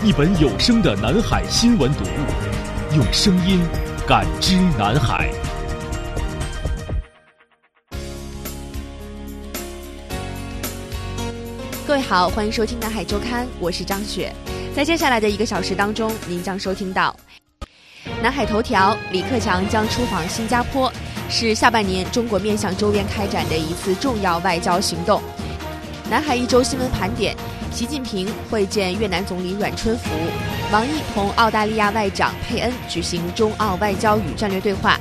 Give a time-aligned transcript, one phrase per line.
[0.00, 3.60] 一本有声的南海新闻读物，用声音
[4.06, 5.28] 感知南海。
[11.84, 14.32] 各位好，欢迎收听南海周刊，我是张雪。
[14.72, 17.12] 在接下来的一个小时当中，您将收听到
[18.22, 20.92] 南海头条：李克强将出访新加坡，
[21.28, 25.20] 是下半年中国面向周边开展的一次重要外交行动。
[26.08, 27.36] 南海一周新闻盘点。
[27.72, 30.10] 习近平会见越南总理阮春福，
[30.72, 34.98] 王毅同澳大利亚外长佩恩举行中澳外交与战略对话。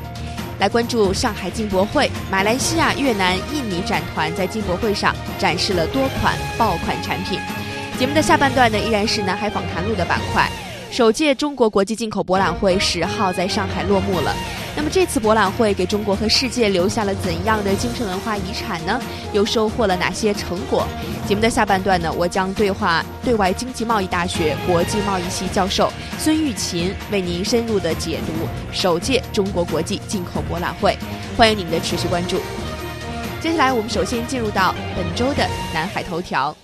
[0.59, 7.39] 来关注上海进博会，马来西亚、越南、印尼展团在进博会上展示了多款爆款产品。
[7.97, 10.49] 节目的下半段呢，依然是南海访谈录的板块。
[10.91, 14.35] 首届中国国际进口博览会十号在上海落幕了。
[14.77, 19.01] 那么这次博览会给中国和世界留下了怎样的精神文化遗产呢？
[19.33, 20.87] 又收获了哪些成果？
[21.27, 30.95] 节目的下半段呢，我将对话对外经济贸易大学国际贸易系教授孙玉琴，为您深入的解读首届中国国际进口博览会。
[31.35, 32.39] 欢迎您的持续关注。
[33.41, 36.55] 接下来我们首先进入到本周的南海头条，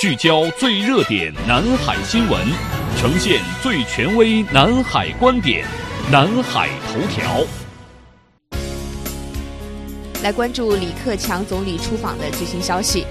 [0.00, 2.40] 聚焦最热点南海新闻。
[2.96, 5.64] 呈现最权威南海观点，
[6.10, 7.44] 南海头条。
[10.22, 13.04] 来关注李克强总理出访的最新消息。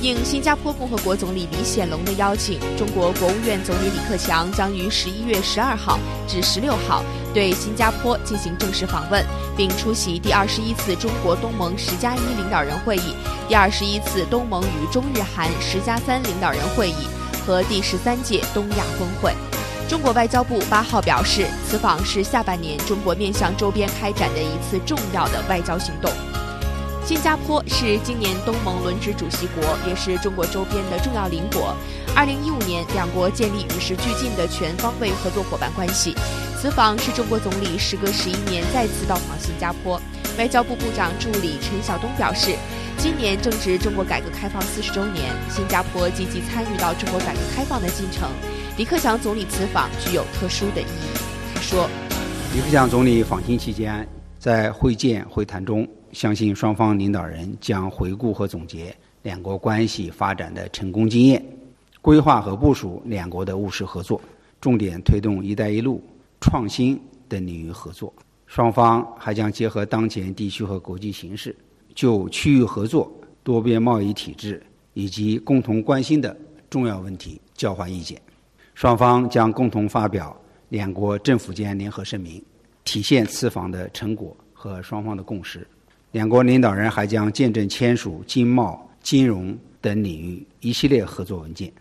[0.00, 5.98] 应新加坡共和国总理李显龙的邀请，中国国务院总理李克强将于十一月十二号
[6.28, 9.24] 至十六号对新加坡进行正式访问，
[9.56, 13.16] 并出席第二十一次中国东盟十加一领导人会议、
[13.48, 17.08] 第二十一次东盟与中日韩十加三领导人会议。
[17.44, 19.30] 和第十三届东亚峰会，
[19.86, 26.10] 中国外交部八号表示，此访是下半年中国面向周边开展的一次重要的外交行动。
[27.04, 31.76] 新加坡是今年东盟轮值主席国，也是中国周边的重要邻国。
[32.16, 36.14] 二零一五年，两国建立与时俱进的全方位合作伙伴关系。
[36.58, 40.00] 此访是中国总理时隔十一年再次到访新加坡。
[40.38, 42.56] 外交部部长助理陈晓东表示。
[42.96, 48.30] 今年正值中国改革开放四十周年，新加坡积极参与到中国改革开放的进程。
[48.76, 51.16] 李克强总理此访具有特殊的意义。
[51.54, 51.88] 他说
[52.52, 54.04] ：“李克强总理访新期间，
[54.36, 58.92] 在会见会谈中，相信双方领导人将回顾和总结
[59.22, 61.40] 两国关系发展的成功经验，
[62.02, 64.20] 规划和部署两国的务实合作，
[64.60, 66.02] 重点推动‘一带一路’
[66.42, 68.12] 创新等领域合作。
[68.48, 71.54] 双方还将结合当前地区和国际形势。”
[71.94, 73.08] 就区域合作、
[73.44, 74.60] 多边贸易体制
[74.94, 76.36] 以及共同关心的
[76.68, 78.20] 重要问题交换意见，
[78.74, 80.36] 双方将共同发表
[80.68, 82.42] 两国政府间联合声明，
[82.84, 85.66] 体现此访的成果和双方的共识。
[86.10, 91.72] 两国领导人还将见证签署经贸、金融等领域一系列合作文件。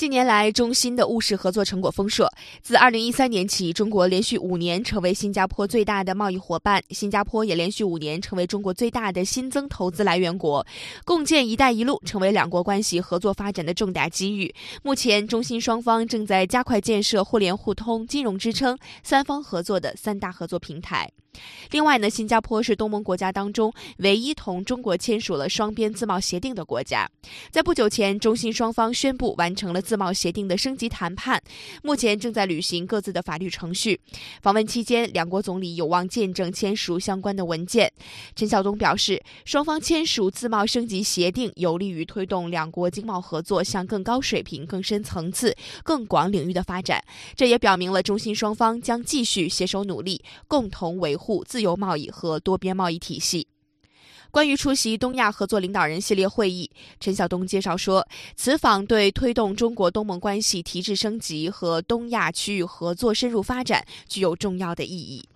[0.00, 2.26] 近年来，中新的务实合作成果丰硕。
[2.62, 10.66] 自2013年起，中国连续五年成为新加坡最大的贸易伙伴，新加坡也连续五年成为中国最大的新增投资来源国。
[11.04, 14.54] 共建“一带一路”成为两国关系合作发展的重大机遇。
[14.82, 21.10] 目前，中新双方正在加快建设互联互通、金融支撑三方合作的三大合作平台。
[21.70, 27.08] 另外呢，新加坡是东盟国家当中唯一同中国签署了双边自贸协定的国家。
[27.50, 31.40] 在不久前，中新双方宣布完成了自贸协定的升级谈判，
[31.84, 34.00] 目前正在履行各自的法律程序。
[34.42, 37.92] 访问期间，两国总理有望见证签署相关的文件。
[38.34, 47.00] 陈晓东表示，双方签署自贸升级协定，有利于推动两国经贸合作向更高水平、更深层次、更广领域的发展。
[47.36, 51.19] 这也表明了中新双方将继续携手努力，共同维护。
[51.20, 53.46] 护自由贸易和多边贸易体系。
[54.32, 56.70] 关于出席东亚合作领导人系列会议，
[57.00, 58.06] 陈晓东介绍说，
[58.36, 65.28] 此访对推动中国东盟关系提质升级和东亚区域合作深入发展具有重要的意义。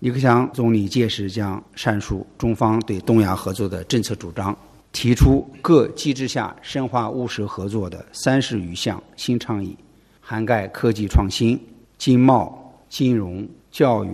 [0.00, 4.54] 李克强总理届时将阐述中方对东亚合作的政策主张，
[4.92, 9.74] 提出各机制下深化务实合作的三十余项新倡议，
[10.20, 11.58] 涵盖科技创新、
[11.96, 14.10] 经贸、金融、教育、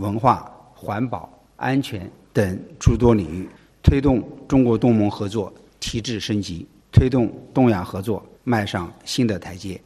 [0.00, 3.46] 文化、环保、安全等诸多领域，
[3.82, 9.78] 推动中国东盟合作提质升级，推动东亚合作迈上新的台阶。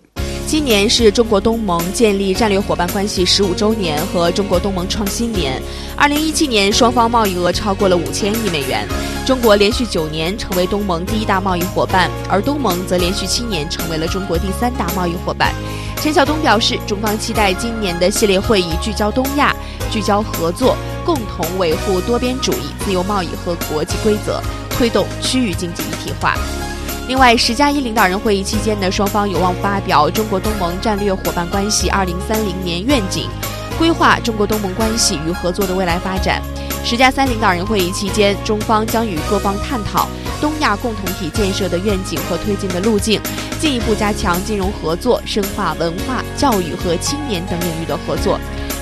[0.47, 5.61] 今年是中国东盟建立战略伙伴关系十五周年和中国东盟创新年。
[5.97, 8.87] 二零一七年，双方贸易额超过了五千亿美元。
[9.27, 15.53] 中国连续九年成为东盟第一大贸易伙伴，而东盟则连续七年成为了中国第三大贸易伙伴。
[16.01, 19.55] 陈晓东表示，中方期待今年的系列会议聚焦东亚，
[19.91, 26.35] 聚焦合作，共同维护多边主义、自由贸易和国际规则，推动区域经济一体化。
[27.09, 33.29] 另外，十加一领导人会议期间呢，双方有望发表中国东盟战略伙伴关系二零三零年愿景，
[33.79, 36.43] 规划中国东盟关系与合作的未来发展。
[36.85, 40.09] 十加三领导人会议期间，中方将与各方探讨
[40.41, 43.21] 东亚共同体建设的愿景和推进的路径，
[43.59, 48.39] 进一步加强金融合作，深化文化、教育和青年等领域的合作。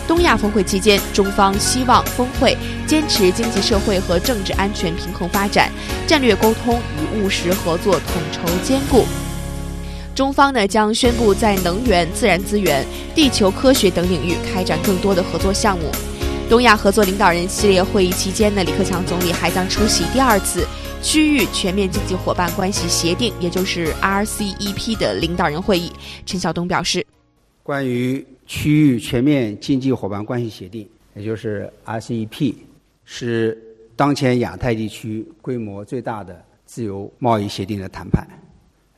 [0.08, 2.56] 东亚峰会期间，中方希望峰会
[2.86, 5.70] 坚持经济社会和政治安全平衡发展，
[6.08, 9.06] 战略沟通与务实合作统筹兼顾。
[10.14, 15.84] 中方呢将宣布在能源、自然资源、地球科学等领域开展更多的合作项目。
[16.48, 20.66] 东亚合作领导人系列会议期间呢，李克强总理还将出席第二次
[21.02, 25.90] 区域全面经济伙伴关系协定，也就是 RCEP 的领导人会议。
[26.26, 27.06] 陈晓东表示，
[27.62, 28.24] 关于。
[28.44, 32.54] 区域全面经济伙伴关系协定，也就是 RCEP，
[33.04, 33.56] 是
[33.96, 38.26] 当前亚太地区规模最大的自由贸易协定的谈判。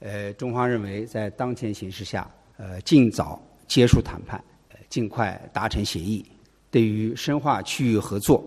[0.05, 4.39] 呃，中方认为，在当前形势下，呃，尽早结束谈判，
[4.91, 6.23] 尽快达成协议，
[6.71, 8.45] 对于深化区域合作，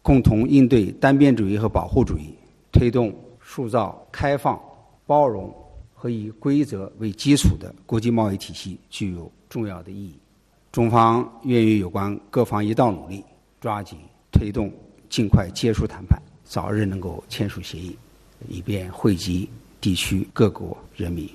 [0.00, 2.32] 共同应对单边主义和保护主义，
[2.70, 3.12] 推动
[3.42, 4.62] 塑造开放、
[5.04, 5.52] 包容
[5.92, 10.16] 和以规则为基础的国际贸易体系，具有重要的意义。
[10.70, 13.24] 中方愿与有关各方一道努力，
[13.60, 13.98] 抓紧
[14.30, 14.72] 推动，
[15.10, 17.98] 尽快结束谈判，早日能够签署协议，
[18.48, 19.50] 以便惠及
[19.82, 21.28] 地区各国人民。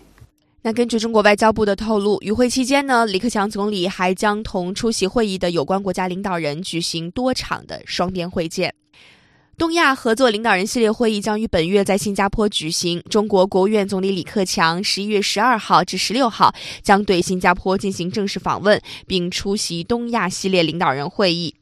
[0.63, 8.73] 那根据中国外交部的透露，与会期间呢，李克强总理还将同出席会议的有关国家领导人举行多场的双边会见。
[9.57, 13.01] 东亚合作领导人系列会议将于本月在新加坡举行。
[13.09, 16.53] 中国国务院总理李克强十一月十二号至十六号
[16.83, 21.55] 将对新加坡进行正式访问，并出席东亚系列领导人会议。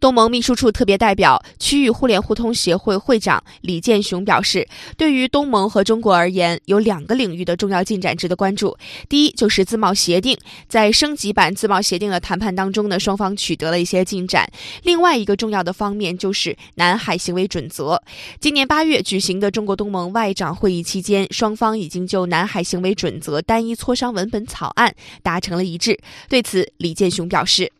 [0.00, 4.66] 东盟秘书处特别代表、区域互联互通协会会长李建雄表示，
[4.96, 8.76] 对于东盟和中国而言，有两个领域的重要进展值得关注。
[9.08, 10.36] 第一，就是自贸协定，
[10.68, 14.48] 在升级版自贸协定的谈判当中呢，双方取得了一些进展。
[14.82, 18.00] 另外一个重要的方面就是南海行为准则。
[18.40, 25.98] 今年八月举行的中国东盟外长会议期间，双方已经就南海行为准则单一磋商文本草案达成了一致。
[26.28, 27.77] 对此，李建雄表示。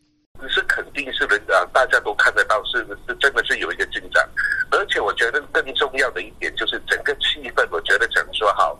[1.03, 4.27] 定是人啊，大家都看得到，是是真的是有一个进展，
[4.71, 8.77] 而且我觉得更重要的一点就是整个气氛，我觉得讲说好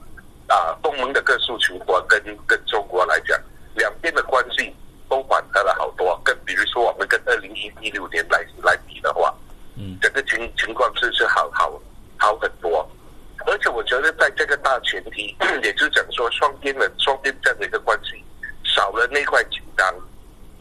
[0.48, 3.40] 啊，东盟的各诉求国跟跟中国来讲，
[3.76, 4.76] 两边的关系
[5.08, 6.20] 都缓和了好多。
[6.24, 9.34] 跟比如说我们跟二零一一六年来来比的话，
[9.76, 11.82] 嗯，整个情情况是是好好
[12.18, 12.90] 好很多，
[13.46, 16.86] 而且我觉得在这个大前提， 也就是讲说双边的
[17.62, 18.24] 一个关系
[18.64, 19.96] 少了那块紧张。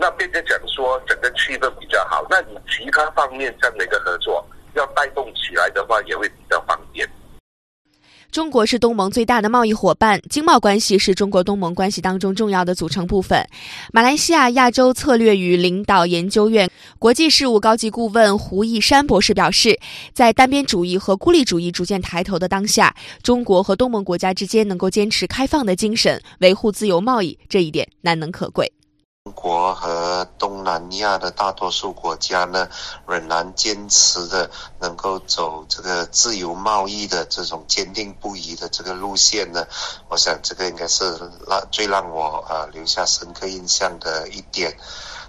[0.01, 4.47] 那变成讲说整个气氛比较好，那你其他方面这样的一个合作
[4.77, 7.09] 要带动起来的话，也会比较方便。
[8.31, 13.45] 中国是东盟最大的贸易伙伴，经贸关系是中国东盟关系当中重要的组成部分。
[13.93, 19.81] 马来西亚亚洲策略与领导研究院国际事务高级顾问胡义山博士表示，
[20.13, 28.71] 在单边主义和孤立主义逐渐抬头的当下，中国和东盟国家之间能够坚持开放的精神，维护自由贸易，这一点难能可贵。
[29.33, 32.69] 国和东南亚的大多数国家呢，
[33.07, 39.67] 仍然坚持的能够走这个自由贸易的这种坚定不移的这个路线呢。
[40.09, 41.05] 我想这个应该是
[41.47, 44.77] 让最让我呃留下深刻印象的一点。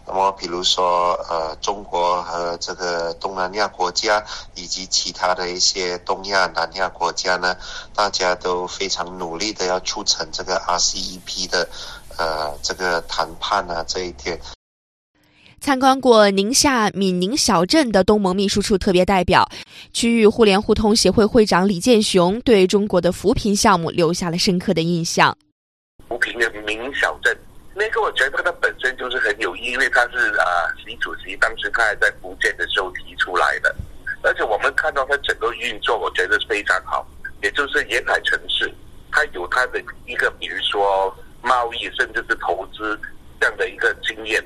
[0.06, 4.26] 那么，比如说呃，中国和这个东南亚国家
[4.56, 7.56] 以及其他的一些东亚、南亚国家呢，
[7.94, 11.70] 大家都非常努力的要促成这个 RCEP 的。
[12.20, 14.38] 呃，这个谈判啊，这一天。
[15.62, 19.50] 参观过宁夏闽宁小镇的东盟秘书处特别代表、
[19.94, 25.36] 区域互联互通协会会长李建雄对中国的扶贫项目留下了深刻的印象。
[26.10, 27.38] 扶贫的闽宁小镇，
[27.74, 30.44] 那个我觉得它本身就是很有意义，因为它是啊，
[30.86, 33.74] 习主席当时他还在福建的时候提出来的，
[34.24, 37.08] 而且我们看到它整个运作，我觉得非常好，
[37.42, 38.74] 也就是沿海城市，
[39.12, 41.14] 它有它的一个，比如说
[41.50, 43.00] 贸易，甚至是投资
[43.42, 44.40] 这样的一个经验。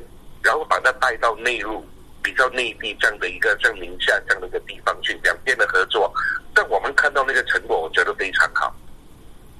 [0.46, 1.86] 然后把它带到内陆、
[2.22, 6.14] 比较内地这样的一个像宁夏这样的一个地方去，两边的合作，
[6.54, 8.76] 但我们看到那个成果，我觉得非常好。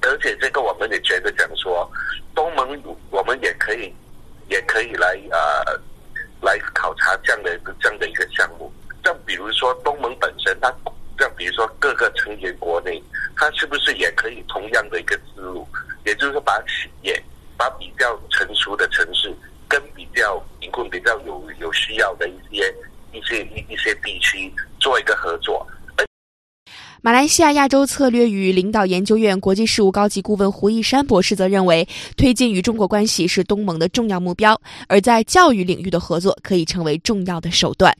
[0.02, 1.90] 而且这个我们也觉得讲说，
[2.34, 3.90] 东盟我们也可以，
[4.50, 5.80] 也可以来呃
[6.42, 8.70] 来考察这样的这样的一个项目。
[9.02, 10.68] 像比如说东盟本身，它
[11.18, 13.02] 像比如说各个成员国内，
[13.36, 15.66] 它是不是也可以同样的一个思路，
[16.04, 17.24] 也就是说把企业、
[17.56, 19.34] 把比较成熟的城市。
[19.66, 22.72] 跟比较贫困、比较有有需要的一些
[23.10, 25.66] 一些一一些地区做一个合作。
[27.00, 37.96] 马马来西亚亚洲策略与领导研究院国际事务高级顾问胡一山博士则认为，推进与中国关系是东盟的重要目标，而在教育领域的合作可以成为重要的手段。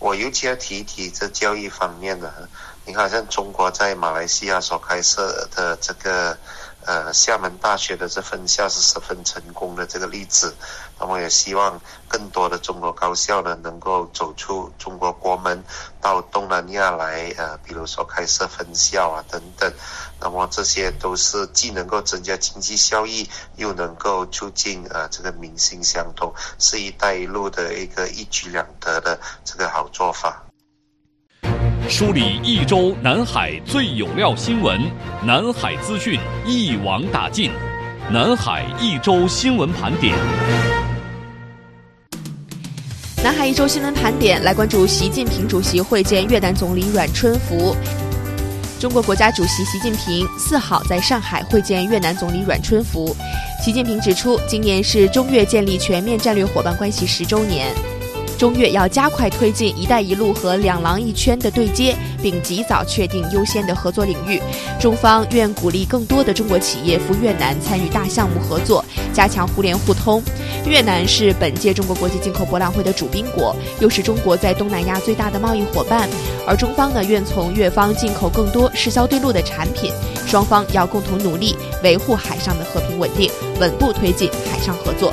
[0.00, 2.48] 我尤其要提一提这教育方面的，
[2.84, 6.36] 你看，像中国在马来西亚所开设的这个。
[6.84, 10.54] 呃，厦门大学的这分校是十分成功的这个例子，
[10.98, 15.62] 那么也希望更多的中国高校呢能够走出中国国门，
[16.00, 19.72] 到东南亚来，呃，比如说开设分校啊等等，
[20.20, 30.51] 那么这些都是既能够增加经济效益，又能够促进呃这个民心相通，是一带一路的一个一举两得的这个好做法。
[31.88, 34.80] 梳理一周南海最有料新闻，
[35.24, 37.50] 南海资讯一网打尽，
[38.10, 40.14] 南海一周新闻盘点。
[43.22, 47.76] 南海一周新闻盘点来关注习近平主席会见越南总理阮春福。
[48.80, 53.14] 中国国家主席习近平四号在上海会见越南总理阮春福。
[53.62, 57.72] 习近平指出，今年是中越建立全面战略伙伴关系十周年。
[58.42, 64.42] 中越要加快推进“一带一路”和“两廊一圈”的对接，并及早确定优先的合作领域。
[64.80, 70.20] 中方愿鼓励更多的中国企业赴越南参与大项目合作，加强互联互通。
[70.66, 76.10] 越南是本届中国国际进口博览会的主宾国，又是中国在东南亚最大的贸易伙伴。
[76.44, 79.92] 而中方呢，愿从越方进口更多适销对路的产品。
[80.26, 83.30] 双方要共同努力，维护海上的和平稳定，
[83.60, 85.12] 稳步推进海上合作。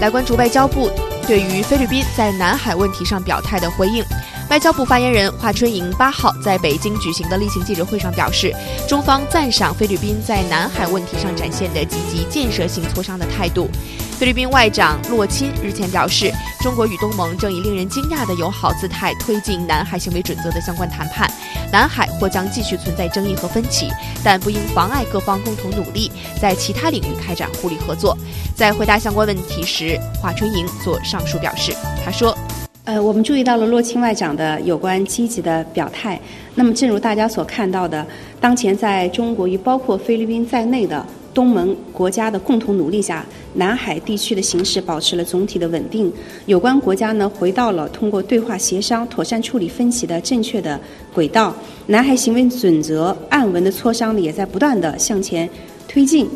[0.00, 0.88] 来关注外交部。
[1.26, 4.04] 对于菲律宾在南海问题上表态的回应，
[4.50, 8.52] 外交部发言人华春莹八号在北京举行的例行记者会上表示，
[8.88, 13.70] 中方赞赏菲律宾在南海问题上展现的积极建设性磋商的态度。
[14.18, 21.30] 菲律宾外长洛钦日前表示，中国与东盟正以令人惊讶的友好姿态推进南海行为准则的相关谈判。
[21.72, 23.88] 南海或将继续存在争议和分歧，
[24.22, 28.16] 但不应妨碍各方共同努力，在其他领域开展互利合作。
[28.54, 31.74] 在回答相关问题时，华春莹做上述表示。
[32.04, 32.36] 他说
[32.84, 36.20] ：“呃，我们注意到了洛钦外长的有关积极的表态。
[36.54, 38.06] 那么，正如大家所看到的，
[38.40, 43.24] 当前在中国与包括菲律宾在内的东盟国家的共同努力下。”
[43.54, 46.10] 南海地区的形势保持了总体的稳定，
[46.46, 50.80] 有关国家呢回到了通过对话协商妥善处理分歧的正确的
[51.12, 51.54] 轨道。
[51.86, 55.46] 南海行为准则案文的磋商呢也在不断的向前
[55.86, 56.26] 推进。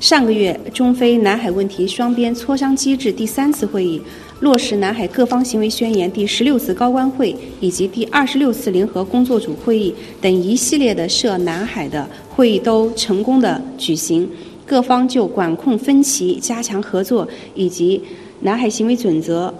[0.00, 4.02] 上个月，中非南海问题双边磋商机制第三次会议、
[4.40, 14.28] 落实南海各方行为宣言第十六次高官会以及第二十六次联合工作组会议等一系列的涉南海的会议都成功的举行。
[14.66, 18.00] 各方就管控分歧、加强合作以及
[18.40, 19.54] 南海行为准则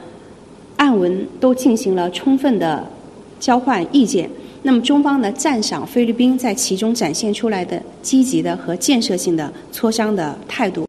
[0.77, 2.87] 案文都进行了充分的
[3.39, 4.29] 交换意见。
[4.63, 10.87] 那么，中方呢赞赏菲律宾在其中展现出来的积极的和建设性的磋商的态度。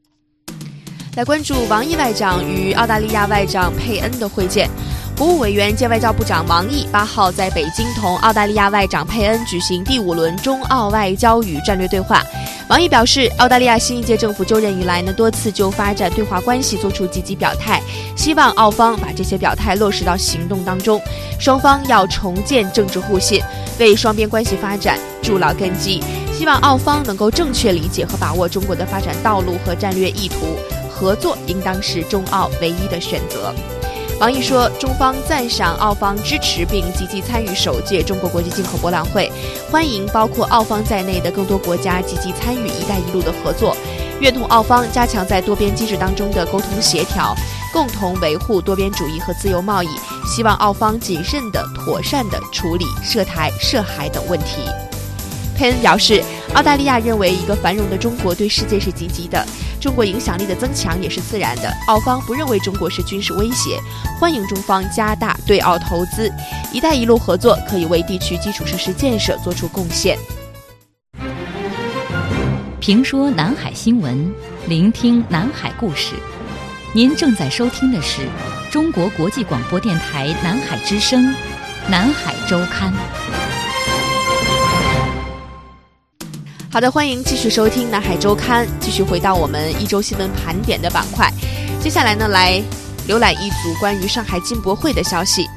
[1.15, 4.69] 来关注王毅外长与澳大利亚外长佩恩的会见。
[5.17, 12.21] 国务委员兼外交部长王毅八号在北京同澳大利亚外长佩恩举行第五轮中澳外交与战略对话。
[12.67, 17.81] 王毅表示，澳大利亚新一届政府就任以来呢，多次就发展对华关系作出积极表态，
[18.17, 21.01] 希望澳方把这些表态落实到行动当中。
[21.39, 23.41] 双方要重建政治互信，
[23.79, 26.03] 为双边关系发展筑牢根基。
[26.33, 30.57] 希望澳方能够正确理解和把握中国的发展道路和战略意图，
[30.95, 33.53] 合作应当是中澳唯一的选择。
[34.17, 39.29] 王毅说，中方赞赏澳方支持并积极参与首届中国国际进口博览会，
[39.69, 43.75] 欢迎包括澳方在内的更多国家积极参与“一带一路”的合作，
[44.21, 47.35] 愿同澳方加强在多边机制当中的沟通协调，
[47.73, 49.89] 共同维护多边主义和自由贸易，
[50.25, 54.61] 希望澳方谨慎的、妥善的处理涉台、涉海等问题。
[55.57, 56.23] 佩恩表示，
[56.53, 59.45] 澳大利亚认为一个繁荣的中国对世界是积极的，
[59.85, 61.71] 中国影响力的增强也是自然的。
[61.85, 63.79] 澳方不认为中国是军事威胁，
[64.19, 66.27] 欢迎中方加大对澳投资
[66.73, 70.17] ，“一带一路”合作可以为地区基础设施建设做出贡献。
[72.79, 74.33] 评说南海新闻，
[74.67, 76.15] 聆听南海故事。
[76.91, 78.27] 您正在收听的是
[78.71, 81.23] 中国国际广播电台南海之声
[81.87, 82.91] 《南海周刊》。
[86.75, 91.31] 好的，欢迎继续收听《南海周刊》，继续回到我们一周新闻盘点的板块。
[91.79, 92.61] 接下来呢，来
[93.07, 95.47] 浏览一组关于上海进博会的消息。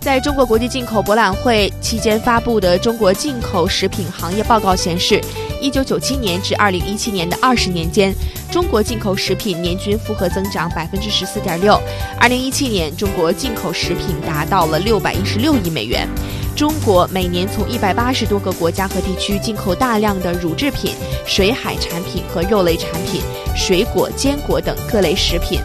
[0.00, 5.20] 在中国国际进口博览会期间发布的中国进口食品行业报告显示，
[5.60, 8.12] 一九九七年至二零一七年的二十年间，
[8.50, 11.80] 中国进口食品年均复合增长百分之十四点六。
[12.18, 16.08] 二零一七年，中国进口食品达到了六百一十六亿美元。
[16.54, 20.92] 中国每年从一百八十多个国家和地区进口大量的乳制品、
[21.26, 23.22] 水海产品和肉类产品、
[23.56, 25.60] 水果、坚果等各类食品。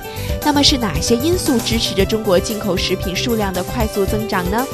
[0.45, 4.65] 那么是哪些因素支持着中国进口食品数量的快速增长呢？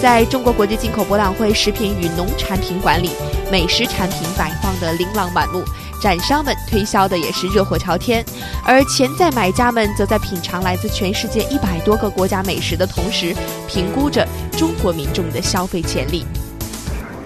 [0.00, 3.10] 在中国国际进口博览会食品与农产品馆里，
[3.50, 5.64] 美食产品摆放的琳琅满目。
[6.00, 8.24] 展商们推销的也是热火朝天，
[8.64, 13.34] 而潜在买家们则在品尝来自全世界一百多个国家美食的同时，
[13.66, 16.24] 评估着中国民众的消费潜力。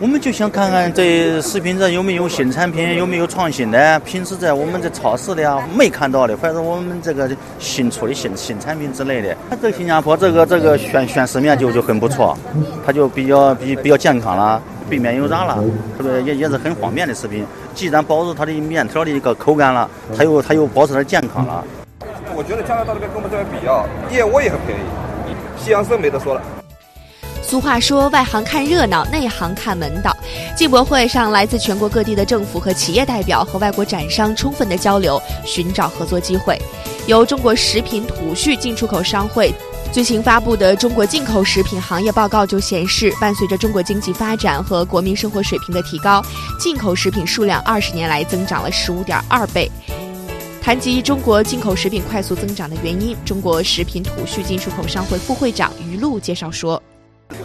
[0.00, 4.00] 我们就想看看这食品这有没有新产品，有没有创新的。
[4.00, 9.36] 平时在我们这超市的啊，没看到的，或者我们这个新出的新新产品之类的。
[9.50, 12.36] 这个新加坡这个这个选选食面就就很不错，
[12.84, 14.60] 它就比较比比较健康了。
[14.90, 15.56] 避免油炸了，
[15.96, 17.46] 特别也也是很方便的食品。
[17.74, 21.64] 既然保持它的面条的一个口感了，它又它又保持它健康了。
[22.34, 24.82] 我觉得加拿大那边跟我们这边比啊，燕窝也很便宜，
[25.62, 26.42] 西洋参没得说了。
[27.42, 30.16] 俗话说，外行看热闹，内行看门道。
[30.56, 36.58] 进博会上，来自全国各地的政府和企业代表和外国展商充分的交流，寻找合作机会。
[37.06, 39.52] 由中国食品土畜进出口商会。
[39.92, 46.24] 最新发布的中国进口食品行业报告就显示，伴随着中国经济发展和国民生活水平的提高，
[46.58, 49.70] 进口食品数量二十年来增长了十五点二倍。
[50.62, 56.82] 谈及中国进口食品快速增长的原因，中国食品土畜进出口商会副会长于璐介绍说。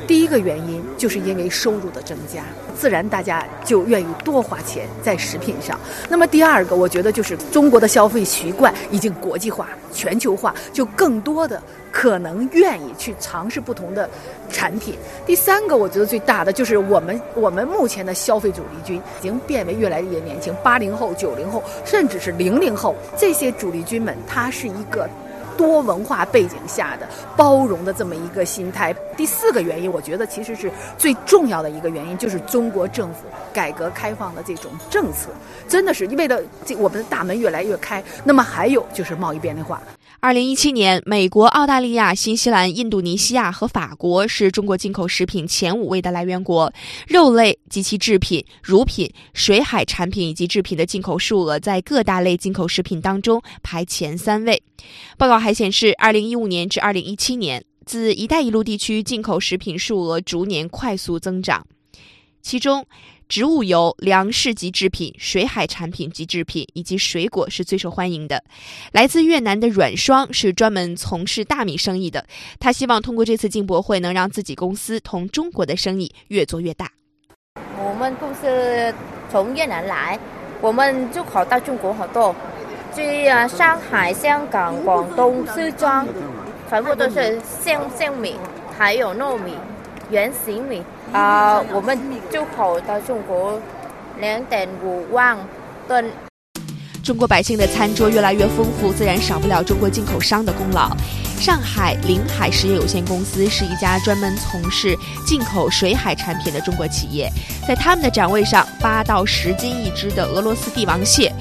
[0.05, 2.43] 第一个原因就是因为收入的增加，
[2.77, 5.77] 自然大家就愿意多花钱在食品上。
[6.07, 14.09] 那么第二个，我觉得就是中国的消费习惯已经国际化、全球化，就更多的可能愿意去尝试不同的
[14.49, 14.95] 产品。
[15.25, 25.09] 第三个，我觉得最大的就是我们我们目前的消费主力军已经变为越来越年轻，八零后、九零后，甚至是零零后，这些主力军们，他是一个。
[25.57, 28.93] 多文化背景下的包容的这么一个心态。
[29.17, 33.21] 第四个原因，我觉得其实是最重要的一个原因，就是中国政府
[33.51, 35.29] 改革开放的这种政策，
[35.67, 38.03] 真的是为了这我们的大门越来越开。
[38.23, 39.81] 那么还有就是贸易便利化。
[40.19, 46.73] 二零一七年，美国、澳大利亚、新西兰、印度尼西亚和法国是中国进口食品前五位的来源国。
[47.07, 54.61] 肉类及其制品、乳品、水海产品以及制品的进口数额在各大类进口食品当中排前三位。
[55.19, 61.63] 报告还显示，二零一五年至二零一七年，自“一带一路”地区进口食品数额逐年快速增长，
[62.41, 62.83] 其中。
[63.29, 68.43] 植物油、粮食及制品、水海产品及制品以及水果是最受欢迎的。
[68.91, 72.25] 来自越南的阮双是专门从事大米生意的，
[72.59, 76.89] 他希望通过这次进博会能让自己公司同中国的生意越做越大。
[77.77, 78.93] 我们公司
[79.29, 80.17] 从越南来，
[80.61, 82.35] 我们就考到中国好多，
[82.95, 86.07] 去啊上海、香港、广东、四川，
[86.69, 88.35] 全部都是鲜鲜米，
[88.77, 89.53] 还有糯米。
[90.09, 91.97] 原型米啊，我们
[92.31, 93.59] 就跑到中国
[94.19, 95.37] 两点五万
[95.87, 96.09] 吨。
[97.03, 100.89] 中国百姓的餐桌越来越丰富，自然少不了中国进口商的功劳。
[101.39, 107.29] 上海临海实业有限公司是一家专门从事进口水海产品的中国企业，
[107.67, 111.31] 在他们的展位上，八到十斤一只的俄罗斯帝王蟹，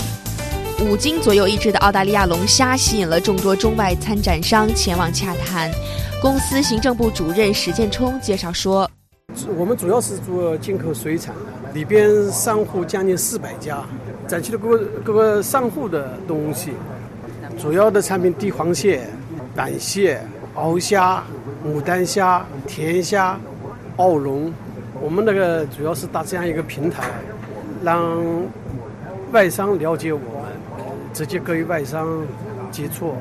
[0.80, 5.70] 五斤左右一只的澳大利亚龙虾，吸引了众多中外参展商前往洽谈。
[6.22, 8.90] 公司行政部主任史建冲介绍说
[9.56, 13.84] ：“我们主要是做进口水产的，里边商户将近四百家，
[14.26, 16.72] 展区的各个各个商户的东西，
[17.58, 19.06] 主要的产品帝皇蟹、
[19.54, 20.18] 板蟹、
[20.54, 21.22] 鳌虾、
[21.64, 23.38] 牡丹虾、甜虾、
[23.96, 24.52] 澳龙。
[25.02, 27.04] 我们那个主要是搭这样一个平台，
[27.84, 28.10] 让
[29.32, 30.28] 外商了解我们，
[31.12, 32.08] 直接跟外商
[32.72, 33.14] 接触，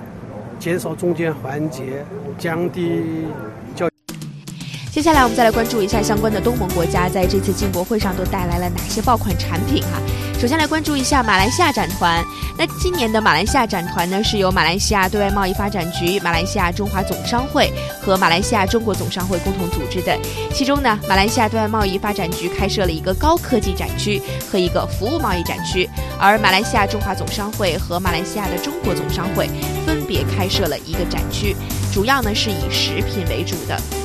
[0.60, 2.06] 减少中间环节，
[2.38, 3.26] 降低
[3.76, 3.90] 交。
[4.92, 10.00] 接下来我们再来关注一下相关的东盟国家在这次进博会上都带来了哪些爆款产品哈。
[10.46, 12.24] 首先来关注一下马来西亚展团。
[12.56, 20.16] 那今年的马来西亚展团呢，是由马来西亚对外贸易发展局、马来西亚中华总商会和马来西亚中国总商会共同组织的。
[20.54, 29.50] 其中呢，马来西亚对外贸易发展局开设了一个高科技展区和一个服务贸易展区，而马来西亚中华总商会和马来西亚的中国总商会
[29.84, 31.56] 分别开设了一个展区，
[31.92, 34.05] 主要呢是以食品为主的。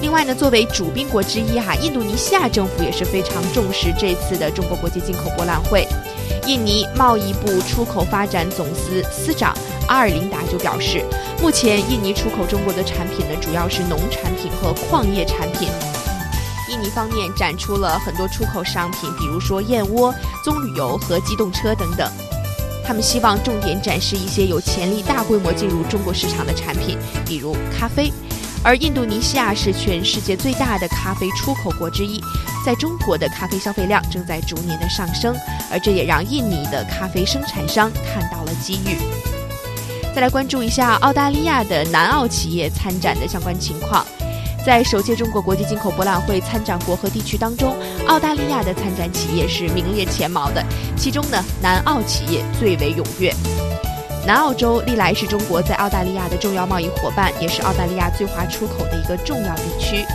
[0.00, 5.86] 另外呢，作为主宾国之一哈，印度尼西亚政府也是非常重视这次的中国国际进口博览会。
[6.46, 9.54] 印尼贸易部出口发展总司司长
[9.88, 11.04] 阿尔琳达就表示，
[11.42, 15.68] 目前印尼出口中国的产品呢，主要是农产品和矿业产品。
[16.70, 22.10] 印尼方面展出了很多出口商品，比如说燕窝、棕榈油和机动车等等。
[22.86, 28.10] 他们希望重点展示一些有潜力大规模进入中国市场的产品，比如咖啡。
[28.62, 32.20] 而印度尼西亚是全世界最大的咖啡出口国之一，
[32.64, 35.34] 在中国的咖啡消费量正在逐年的上升，
[35.70, 38.98] 而这也让印尼的咖啡生产商看到了机遇。
[40.14, 44.04] 再来关注一下澳大利亚的南澳企业参展的相关情况，
[44.66, 47.74] 在首届中国国际进口博览会参展国和地区当中，
[48.08, 50.62] 澳大利亚的参展企业是名列前茅的，
[50.98, 53.34] 其中呢，南澳企业最为踊跃。
[54.30, 60.06] 南澳洲历来是中国在澳大利亚的重要贸易伙伴，也是澳大利亚最华出口的一个重要地区。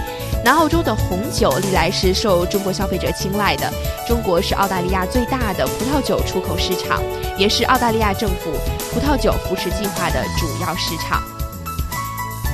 [0.41, 3.69] 南澳洲的红酒历来是受中国消费者青睐的。
[4.08, 7.04] 中国是澳大利亚最大的葡萄酒出口市场，
[7.38, 8.51] 也是澳大利亚政府
[8.93, 11.35] 葡萄酒扶持计划的主要市场。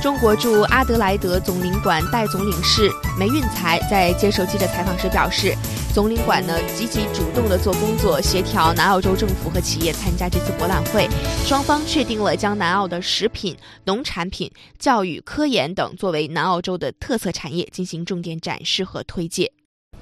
[0.02, 5.54] 中国驻阿德莱德总领馆代总领事梅运才在接受记者采访时表示。
[5.94, 11.06] 总领馆呢积极主动的做工作，协调南澳洲政府和企业参加这次博览会。
[11.44, 19.52] 双方确定了将南澳的食品、农产品、教育、科研等作为南澳洲的特色产业进行重点展示和推介。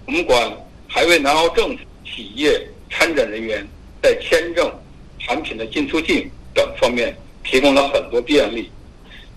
[0.07, 0.51] 我们馆
[0.89, 3.67] 还为南澳政府、企业参展人员
[4.03, 4.73] 在签证、
[5.19, 8.71] 产品的进出境等方面提供了很多便利。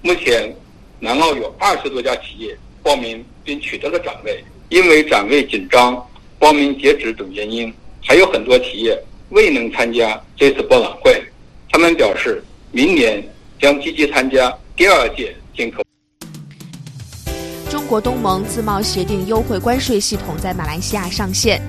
[0.05, 0.53] 目前，
[0.99, 5.95] 南澳有二十多家企业报名并取得了展位，因为展位紧张。
[6.37, 7.73] 报名截止等原因，
[8.05, 11.23] 还有很多企业未能参加这次博览会。
[11.71, 13.23] 他们表示，明年
[13.61, 15.81] 将积极参加第二届进口。
[17.69, 21.61] 中国东盟自贸协定优惠关税系统在马来西亚上线，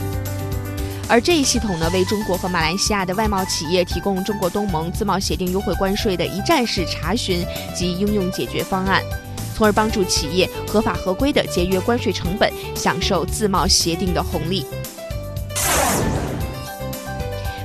[1.07, 9.03] 而这一系统呢，为中国和马来西亚的外贸企业提供中国东盟自贸协定优惠关税的一站式查询及应用解决方案。
[9.55, 14.67] 从而帮助企业合法合规的节约关税成本，享受自贸协定的红利。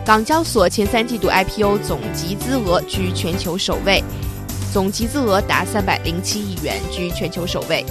[0.06, 4.04] 港交所前三季度 IPO 总集资额居全球首位，
[4.72, 7.86] 总集资额达三百零七亿元，居全球首位。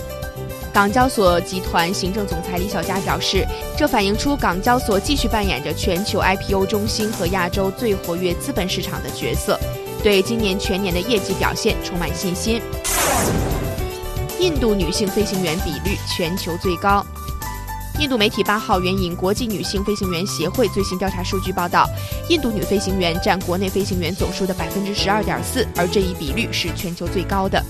[0.78, 3.44] 港交所集团行政总裁李小加表示，
[3.76, 9.58] 这反映出港交所继续扮演着全球 IPO 中心和亚洲最活跃资本市场的角色，
[10.04, 12.62] 对今年全年的业绩表现充满信心。
[14.38, 17.04] 印度女性飞行员比率全球最高。
[17.98, 21.90] 印度媒体八号援引国际女性飞行员协会最新调查数据报道，
[22.28, 27.60] 印度女飞行员占国内飞行员总数的百分之十二点四，而这一比率是全球最高的。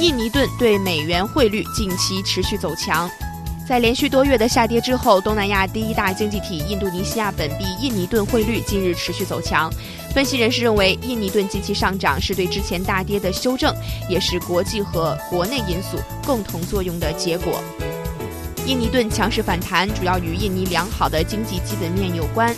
[0.00, 3.10] 印尼盾对美元汇率近期持续走强。
[3.66, 9.68] 在连续多月的下跌之后，东南亚第一大经济体印度尼西亚本币印尼盾汇率近日持续走强。
[10.14, 13.74] 分析人士认为，印尼盾近期上涨是对之前大跌的修正，
[14.08, 17.60] 也是国际和国内因素共同作用的结果。
[18.66, 22.54] 印尼盾强势反弹主要与印尼良好的经济基本面有关，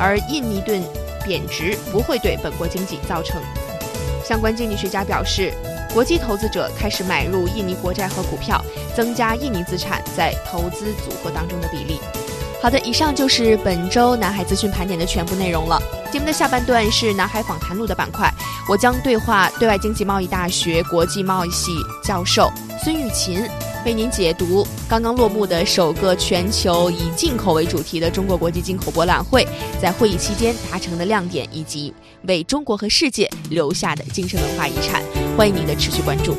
[0.00, 0.82] 而印尼盾
[1.26, 3.42] 贬值不会对本国经济造成。
[4.24, 5.52] 相关经济学家表示。
[5.92, 12.00] 国际投资者开始买入印尼国债和股票，增加印尼资产在投资组合当中的比例。
[12.60, 15.80] 好的，以上就是本周南海资讯盘点的全部内容了。
[16.12, 18.28] 节目的下半段是南海访谈录的板块，
[18.68, 21.72] 我将对话对外经济贸易大学国际贸易系
[22.02, 22.50] 教授
[22.82, 23.44] 孙玉琴，
[23.84, 29.46] 为您解读刚刚落幕的首个全球以进口为主题的中国国际进口博览会，
[29.80, 35.02] 在会议期间达成的亮点，以及为中国和世界留下的精神文化遗产。
[35.36, 36.36] 欢迎您的持续关注。